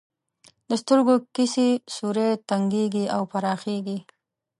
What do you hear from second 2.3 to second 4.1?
تنګیږي او پراخیږي.